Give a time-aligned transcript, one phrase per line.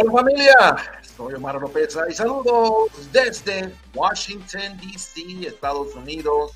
[0.00, 0.76] Hola familia,
[1.16, 6.52] soy Omar López y saludos desde Washington, D.C., Estados Unidos.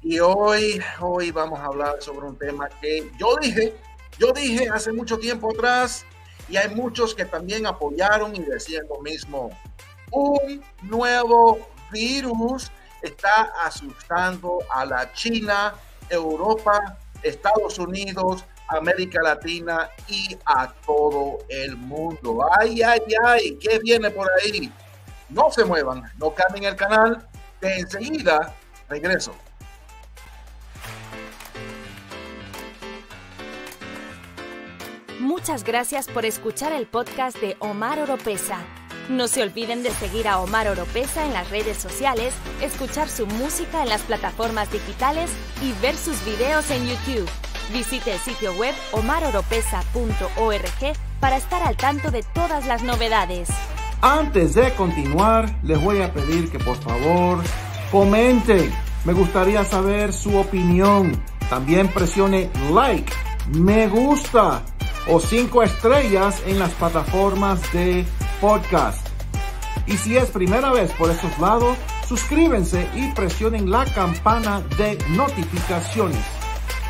[0.00, 3.76] Y hoy, hoy vamos a hablar sobre un tema que yo dije,
[4.18, 6.06] yo dije hace mucho tiempo atrás
[6.48, 9.50] y hay muchos que también apoyaron y decían lo mismo.
[10.10, 11.58] Un nuevo
[11.92, 12.72] virus
[13.02, 15.74] está asustando a la China,
[16.08, 22.46] Europa, Estados Unidos, América Latina y a todo el mundo.
[22.58, 24.72] Ay, ay, ay, ¿qué viene por ahí?
[25.28, 27.26] No se muevan, no cambien el canal,
[27.60, 28.54] que enseguida
[28.88, 29.34] regreso.
[35.20, 38.58] Muchas gracias por escuchar el podcast de Omar Oropesa.
[39.08, 43.82] No se olviden de seguir a Omar Oropesa en las redes sociales, escuchar su música
[43.82, 45.30] en las plataformas digitales
[45.62, 47.28] y ver sus videos en YouTube.
[47.72, 53.48] Visite el sitio web omaroropesa.org para estar al tanto de todas las novedades.
[54.00, 57.42] Antes de continuar, les voy a pedir que por favor
[57.90, 58.72] comenten.
[59.04, 61.22] Me gustaría saber su opinión.
[61.48, 63.12] También presione like,
[63.54, 64.62] me gusta
[65.06, 68.04] o cinco estrellas en las plataformas de
[68.40, 69.06] podcast.
[69.86, 71.76] Y si es primera vez por estos lados,
[72.08, 76.43] suscríbanse y presionen la campana de notificaciones.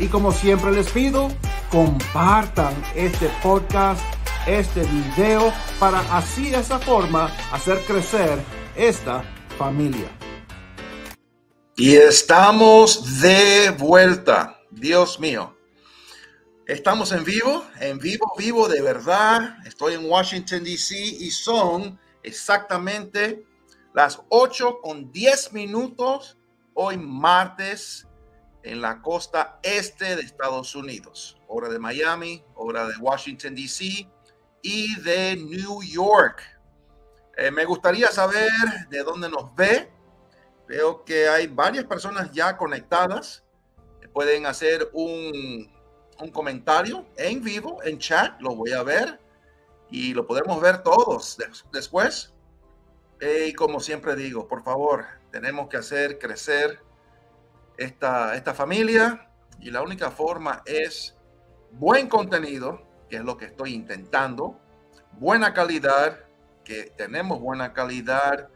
[0.00, 1.28] Y como siempre les pido,
[1.70, 4.00] compartan este podcast,
[4.46, 8.38] este video, para así de esa forma hacer crecer
[8.76, 9.24] esta
[9.58, 10.08] familia.
[11.76, 14.60] Y estamos de vuelta.
[14.70, 15.56] Dios mío.
[16.66, 19.56] Estamos en vivo, en vivo, vivo de verdad.
[19.66, 20.96] Estoy en Washington, D.C.
[20.96, 23.44] y son exactamente
[23.94, 26.38] las 8 con 10 minutos
[26.74, 28.07] hoy martes
[28.62, 31.40] en la costa este de Estados Unidos.
[31.46, 34.08] Hora de Miami, hora de Washington, D.C.
[34.62, 36.42] y de New York.
[37.36, 38.50] Eh, me gustaría saber
[38.90, 39.90] de dónde nos ve.
[40.66, 43.44] Veo que hay varias personas ya conectadas.
[44.12, 45.70] Pueden hacer un
[46.20, 49.20] un comentario en vivo, en chat, lo voy a ver
[49.90, 51.38] y lo podemos ver todos
[51.72, 52.34] después.
[53.20, 56.80] Y como siempre digo, por favor, tenemos que hacer crecer
[57.78, 59.30] esta, esta familia
[59.60, 61.16] y la única forma es
[61.70, 64.60] buen contenido, que es lo que estoy intentando,
[65.12, 66.18] buena calidad,
[66.64, 68.48] que tenemos buena calidad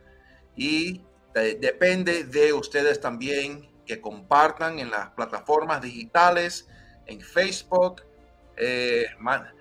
[0.55, 6.69] y depende de ustedes también que compartan en las plataformas digitales
[7.07, 8.03] en Facebook.
[8.57, 9.07] Eh,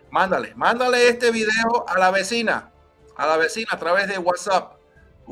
[0.10, 2.72] mándale, mándale este video a la vecina,
[3.16, 4.81] a la vecina a través de WhatsApp.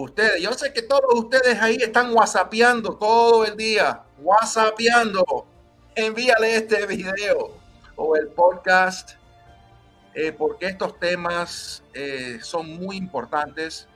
[0.02, 5.46] Ustedes, yo sé que todos ustedes ahí están WhatsAppeando todo el día, WhatsAppeando.
[5.94, 7.58] Envíale este video
[7.98, 9.16] o el podcast,
[10.14, 13.90] eh, porque estos temas eh, son muy importantes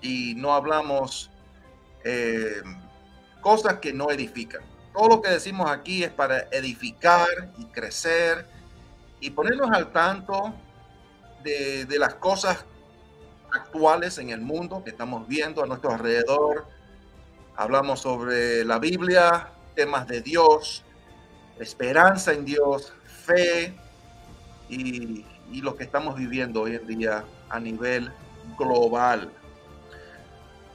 [0.00, 1.30] y no hablamos
[3.42, 4.62] cosas que no edifican.
[4.94, 8.46] Todo lo que decimos aquí es para edificar y crecer
[9.20, 10.54] y ponernos al tanto
[11.42, 12.64] de, las cosas
[13.52, 16.66] actuales en el mundo que estamos viendo a nuestro alrededor.
[17.56, 20.84] Hablamos sobre la Biblia, temas de Dios,
[21.58, 22.92] esperanza en Dios,
[23.24, 23.74] fe
[24.68, 28.12] y, y lo que estamos viviendo hoy en día a nivel
[28.56, 29.30] global.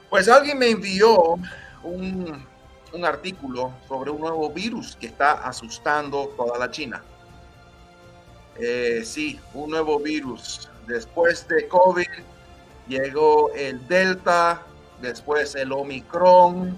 [0.10, 1.36] Pues alguien me envió
[1.84, 2.46] un,
[2.94, 7.04] un artículo sobre un nuevo virus que está asustando toda la China.
[8.60, 10.70] Eh, sí, un nuevo virus.
[10.88, 12.08] Después de COVID
[12.88, 14.66] llegó el Delta,
[15.02, 16.78] después el Omicron.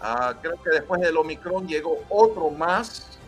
[0.00, 3.18] Ah, creo que después del Omicron llegó otro más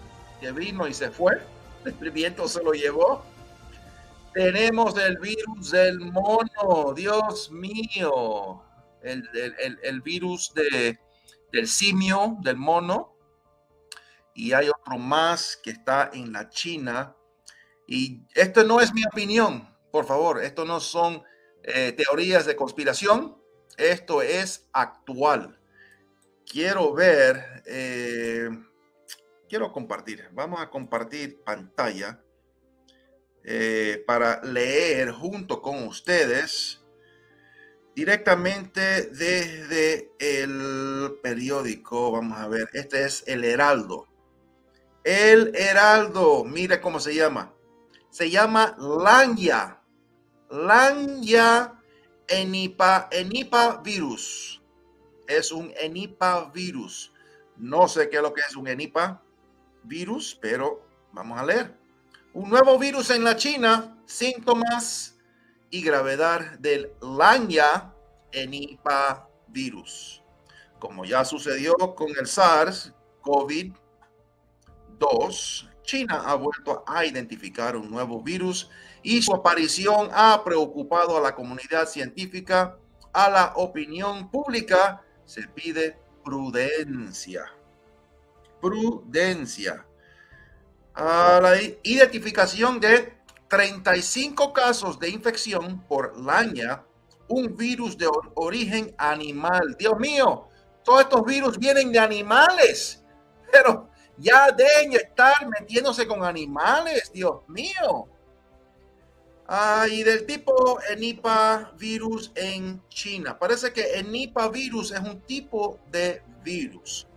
[0.40, 1.40] que vino y se fue.
[1.84, 3.24] El viento se lo llevó.
[4.34, 8.62] Tenemos el virus del mono, Dios mío.
[9.02, 11.00] el virus de,
[11.52, 13.14] del simio, del mono,
[14.34, 17.14] y hay otro más que está en la China.
[17.86, 21.22] Y esto no es mi opinión, por favor, esto no son
[21.64, 23.36] eh, teorías de conspiración,
[23.76, 25.58] esto es actual.
[26.46, 28.50] Quiero ver, eh,
[29.48, 32.20] quiero compartir, vamos a compartir pantalla
[33.44, 36.80] eh, para leer junto con ustedes
[37.94, 42.12] directamente desde el periódico.
[42.12, 44.08] Vamos a ver, este es el Heraldo.
[45.04, 47.54] El Heraldo, mire cómo se llama.
[48.10, 49.79] Se llama Lanya.
[50.50, 51.80] Lanya
[52.26, 54.60] enipa, enipa virus.
[55.26, 57.12] Es un enipa virus.
[57.56, 59.22] No sé qué es lo que es un enipa
[59.84, 60.82] virus, pero
[61.12, 61.78] vamos a leer.
[62.32, 65.18] Un nuevo virus en la China síntomas
[65.70, 67.94] y gravedad del Lanya
[68.32, 70.22] Enipa virus.
[70.78, 72.92] Como ya sucedió con el SARS
[73.22, 78.70] COVID-2, China ha vuelto a identificar un nuevo virus
[79.02, 82.76] y su aparición ha preocupado a la comunidad científica,
[83.12, 85.02] a la opinión pública.
[85.24, 87.44] Se pide prudencia.
[88.60, 89.86] Prudencia.
[90.94, 96.84] A la identificación de 35 casos de infección por laña,
[97.28, 99.76] un virus de origen animal.
[99.78, 100.48] Dios mío,
[100.84, 103.02] todos estos virus vienen de animales,
[103.50, 108.08] pero ya deben estar metiéndose con animales, Dios mío.
[109.52, 113.36] Ah, y del tipo Enipa virus en China.
[113.36, 117.08] Parece que Enipa virus es un tipo de virus.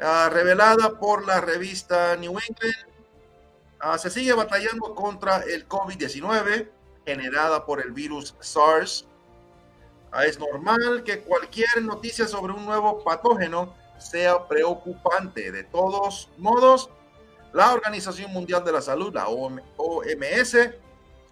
[0.00, 2.86] Ah, revelada por la revista New England,
[3.80, 6.68] ah, se sigue batallando contra el COVID-19
[7.04, 9.08] generada por el virus SARS.
[10.12, 15.50] Ah, es normal que cualquier noticia sobre un nuevo patógeno sea preocupante.
[15.50, 16.90] De todos modos,
[17.52, 20.56] la Organización Mundial de la Salud, la OMS,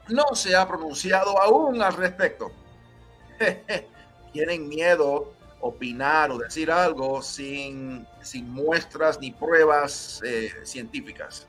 [0.09, 2.51] no se ha pronunciado aún al respecto.
[4.33, 11.47] Tienen miedo opinar o decir algo sin, sin muestras ni pruebas eh, científicas.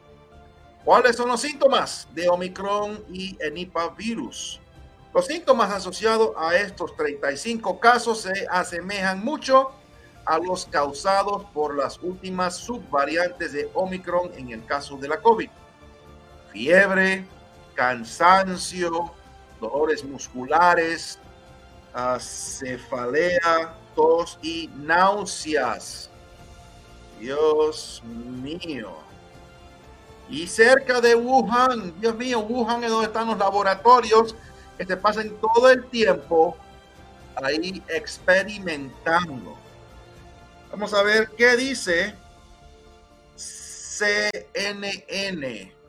[0.83, 3.37] ¿Cuáles son los síntomas de Omicron y
[3.95, 4.59] virus?
[5.13, 9.71] Los síntomas asociados a estos 35 casos se asemejan mucho
[10.25, 15.49] a los causados por las últimas subvariantes de Omicron en el caso de la COVID.
[16.51, 17.25] Fiebre,
[17.81, 19.11] cansancio,
[19.59, 21.17] dolores musculares,
[22.19, 26.11] cefalea, tos y náuseas.
[27.19, 28.93] Dios mío.
[30.29, 34.35] Y cerca de Wuhan, Dios mío, Wuhan es donde están los laboratorios
[34.77, 36.55] que se pasan todo el tiempo
[37.43, 39.57] ahí experimentando.
[40.69, 42.13] Vamos a ver qué dice
[43.35, 45.80] CNN.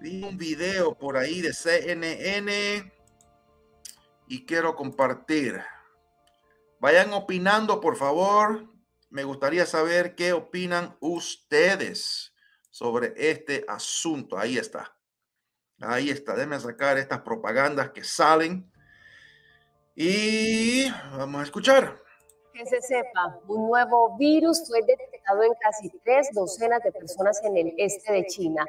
[0.00, 2.92] Vi un video por ahí de CNN
[4.28, 5.60] y quiero compartir.
[6.78, 8.64] Vayan opinando, por favor.
[9.10, 12.32] Me gustaría saber qué opinan ustedes
[12.70, 14.38] sobre este asunto.
[14.38, 14.96] Ahí está.
[15.80, 16.34] Ahí está.
[16.34, 18.70] Déjenme sacar estas propagandas que salen.
[19.96, 22.00] Y vamos a escuchar.
[22.52, 27.56] Que se sepa, un nuevo virus fue detectado en casi tres docenas de personas en
[27.56, 28.64] el este de China.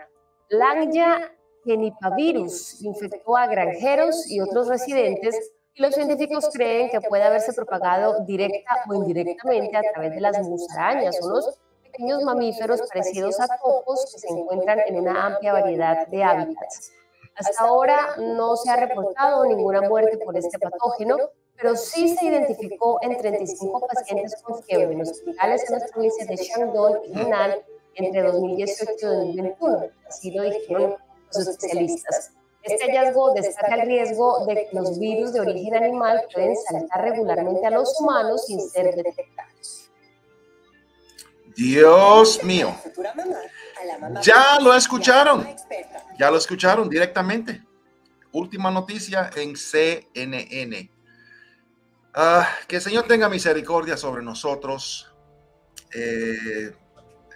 [0.50, 1.32] Lanya
[1.64, 8.26] genipavirus infectó a granjeros y otros residentes y los científicos creen que puede haberse propagado
[8.26, 14.12] directa o indirectamente a través de las musarañas o los pequeños mamíferos parecidos a topos
[14.12, 16.94] que se encuentran en una amplia variedad de hábitats.
[17.36, 21.16] Hasta ahora no se ha reportado ninguna muerte por este patógeno,
[21.56, 26.36] pero sí se identificó en 35 pacientes con fiebre en hospitales en las provincias de
[26.38, 27.52] Shandong y Hunan
[28.06, 29.88] entre 2018 y 2021.
[30.08, 30.96] Así lo dijeron
[31.34, 32.32] los especialistas.
[32.64, 37.66] Este hallazgo destaca el riesgo de que los virus de origen animal pueden saltar regularmente
[37.66, 39.90] a los humanos sin ser detectados.
[41.56, 42.76] Dios mío.
[44.22, 45.48] Ya lo escucharon.
[46.18, 47.64] Ya lo escucharon directamente.
[48.32, 50.92] Última noticia en CNN.
[52.14, 55.12] Ah, que el Señor tenga misericordia sobre nosotros.
[55.94, 56.72] Eh,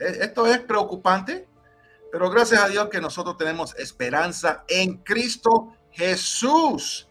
[0.04, 1.48] esto es preocupante,
[2.12, 7.08] pero gracias a Dios que nosotros tenemos esperanza en Cristo Jesús,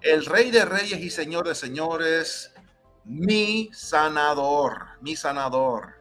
[0.00, 2.52] el Rey de Reyes y Señor de Señores,
[3.04, 5.94] mi sanador, mi sanador.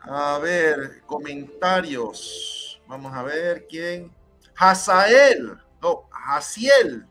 [0.00, 2.80] A ver, comentarios.
[2.86, 4.12] Vamos a ver quién.
[4.56, 7.06] Hazael, no, Haziel,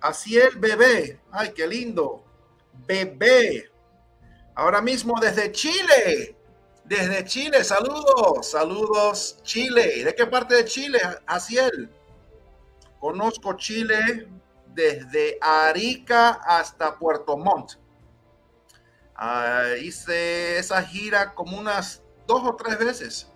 [0.00, 1.20] Haziel bebé.
[1.30, 2.24] Ay, qué lindo.
[2.86, 3.70] Bebé.
[4.54, 6.36] Ahora mismo desde Chile.
[6.92, 10.04] Desde Chile, saludos, saludos Chile.
[10.04, 11.88] ¿De qué parte de Chile, Haziel?
[13.00, 14.28] Conozco Chile
[14.74, 17.76] desde Arica hasta Puerto Montt.
[19.16, 23.26] Ah, hice esa gira como unas dos o tres veces.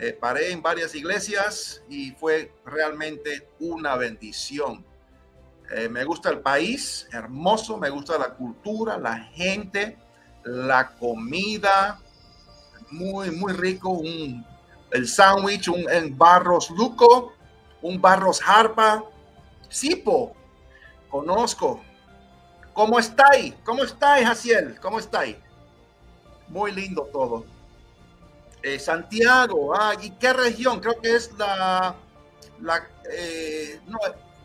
[0.00, 4.82] Eh, paré en varias iglesias y fue realmente una bendición.
[5.76, 9.98] Eh, me gusta el país, hermoso, me gusta la cultura, la gente,
[10.42, 12.00] la comida,
[12.92, 13.90] muy, muy rico.
[13.90, 14.46] Un,
[14.90, 17.32] el sándwich, un en barros luco,
[17.80, 19.04] un barros harpa.
[19.68, 20.34] Sipo,
[21.08, 21.82] conozco.
[22.72, 23.54] ¿Cómo estáis?
[23.64, 24.78] ¿Cómo estáis, Jaciel?
[24.80, 25.36] ¿Cómo estáis?
[26.48, 27.44] Muy lindo todo.
[28.62, 30.80] Eh, Santiago, ah, ¿y qué región?
[30.80, 31.96] Creo que es la
[32.62, 32.88] la,
[33.86, 33.98] no,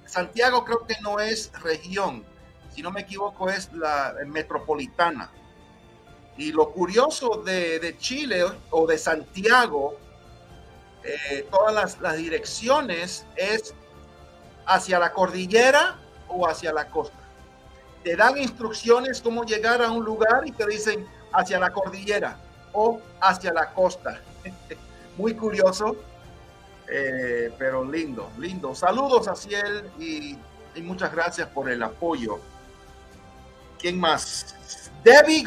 [0.05, 2.25] Santiago creo que no es región,
[2.73, 5.31] si no me equivoco es la metropolitana.
[6.37, 9.97] Y lo curioso de, Chile o de Santiago,
[11.49, 13.73] todas las direcciones es
[14.67, 17.17] hacia la cordillera o hacia la costa.
[18.03, 22.37] Te dan instrucciones cómo llegar a un lugar y te dicen hacia la cordillera
[22.73, 24.21] o hacia la costa.
[25.17, 25.95] Muy curioso,
[26.89, 28.75] eh, pero lindo, lindo.
[28.75, 30.37] Saludos a Ciel y,
[30.81, 32.39] muchas gracias por el apoyo.
[33.79, 34.91] ¿Quién más?
[35.03, 35.43] Debbie,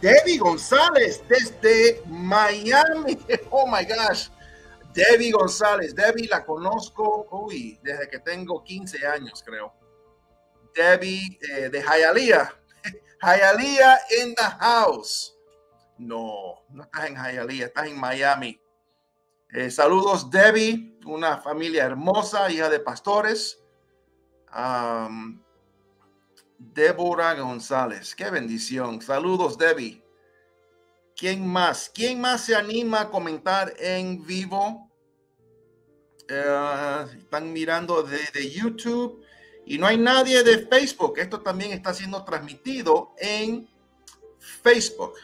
[0.00, 3.18] Debbie González desde Miami.
[3.50, 4.30] Oh my gosh.
[4.92, 9.72] Debbie González, Debbie la conozco, uy, desde que tengo 15 años, creo.
[10.74, 12.52] Debbie eh, de Hialeah.
[13.22, 15.36] Hialeah in the house.
[15.98, 18.60] No, no estás en Hialeah, estás en Miami.
[19.52, 23.60] Eh, saludos, Debbie, una familia hermosa, hija de pastores.
[24.56, 25.42] Um,
[26.58, 29.00] Débora González, qué bendición.
[29.00, 30.02] Saludos, Debbie.
[31.16, 31.90] ¿Quién más?
[31.94, 34.90] ¿Quién más se anima a comentar en vivo?
[36.28, 39.24] Eh, están mirando de, YouTube
[39.66, 41.18] y no hay nadie de Facebook.
[41.18, 43.68] Esto también está siendo transmitido en
[44.62, 45.14] Facebook.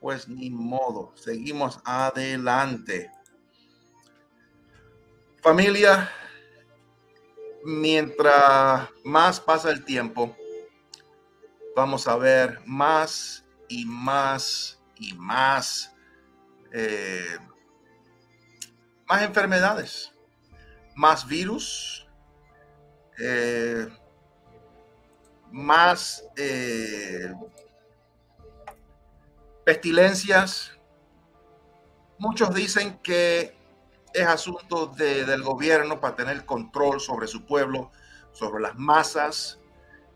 [0.00, 3.10] Pues ni modo, seguimos adelante.
[5.40, 6.10] Familia,
[7.64, 10.36] mientras más pasa el tiempo,
[11.74, 15.94] vamos a ver más y más y más
[16.72, 17.38] eh,
[19.06, 20.12] más enfermedades,
[20.96, 22.06] más virus,
[23.18, 23.88] eh,
[25.52, 27.32] más eh,
[29.64, 30.72] pestilencias.
[32.18, 33.56] Muchos dicen que
[34.14, 37.90] es asunto del gobierno para tener control sobre su pueblo,
[38.32, 39.58] sobre las masas,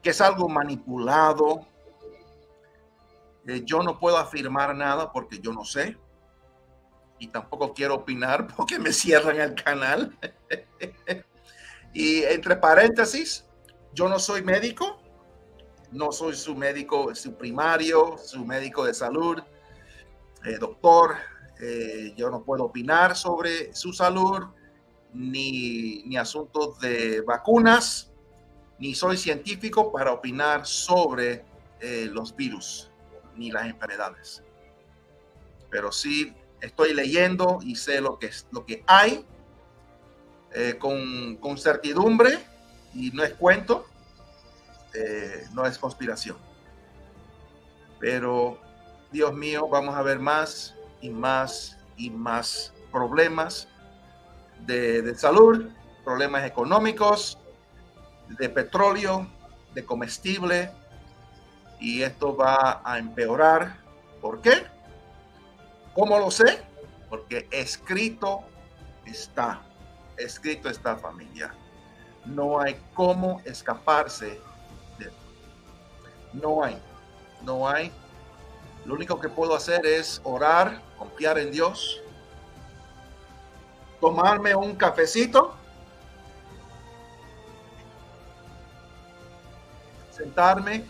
[0.03, 1.67] que es algo manipulado.
[3.47, 5.99] Eh, yo no puedo afirmar nada porque yo no sé
[7.19, 10.17] y tampoco quiero opinar porque me cierran el canal.
[11.93, 13.45] y entre paréntesis,
[13.93, 15.03] yo no soy médico,
[15.91, 19.43] no soy su médico, su primario, su médico de salud,
[20.45, 21.17] eh, doctor.
[21.61, 24.45] Eh, yo no puedo opinar sobre su salud,
[25.13, 28.13] ni, ni asuntos de vacunas,
[28.79, 31.45] ni soy científico para opinar sobre
[31.81, 32.91] eh, los virus
[33.35, 34.43] ni las enfermedades.
[35.71, 39.25] Pero sí estoy leyendo y sé lo que, lo que hay
[40.55, 42.39] eh, con, certidumbre
[42.95, 43.87] y no es cuento,
[45.53, 46.37] no es conspiración.
[48.01, 48.59] Pero,
[49.13, 53.69] Dios mío, vamos a ver más y más y más problemas
[54.67, 55.69] de, de salud,
[56.05, 57.39] problemas económicos,
[58.29, 59.27] de petróleo,
[59.75, 60.71] de comestible,
[61.81, 63.77] y esto va a empeorar.
[64.21, 64.67] ¿Por qué?
[65.95, 66.63] ¿Cómo lo sé?
[67.09, 68.43] Porque escrito
[69.05, 69.63] está,
[70.17, 71.55] escrito está familia.
[72.25, 74.41] No hay cómo escaparse
[74.99, 75.11] de
[76.33, 76.79] No hay,
[77.43, 77.93] no hay.
[78.85, 82.01] Lo único que puedo hacer es orar, confiar en Dios,
[84.01, 85.55] tomarme un cafecito,
[90.11, 90.85] sentarme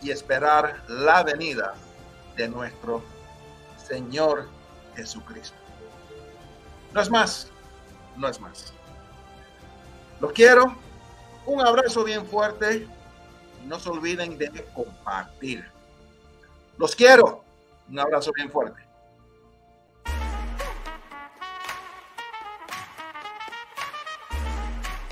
[0.00, 1.74] y esperar la venida
[2.36, 3.02] de nuestro
[3.76, 4.48] Señor
[4.94, 5.56] Jesucristo.
[6.92, 7.48] No es más,
[8.16, 8.72] no es más.
[10.20, 10.76] Los quiero.
[11.46, 12.86] Un abrazo bien fuerte.
[13.64, 15.64] No se olviden de compartir.
[16.76, 17.44] Los quiero.
[17.88, 18.87] Un abrazo bien fuerte.